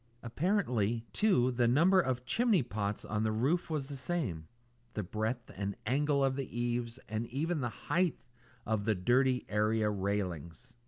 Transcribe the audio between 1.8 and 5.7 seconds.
of chimney pots on the roof was the same; the breadth